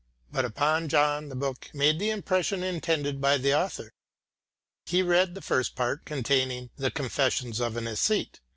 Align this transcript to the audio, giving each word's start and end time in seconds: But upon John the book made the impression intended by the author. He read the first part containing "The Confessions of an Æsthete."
But 0.31 0.45
upon 0.45 0.89
John 0.89 1.29
the 1.29 1.35
book 1.35 1.69
made 1.75 1.99
the 1.99 2.09
impression 2.09 2.63
intended 2.63 3.21
by 3.21 3.37
the 3.37 3.53
author. 3.53 3.91
He 4.87 5.03
read 5.03 5.35
the 5.35 5.41
first 5.43 5.75
part 5.75 6.05
containing 6.05 6.71
"The 6.75 6.89
Confessions 6.89 7.59
of 7.59 7.77
an 7.77 7.85
Æsthete." 7.85 8.39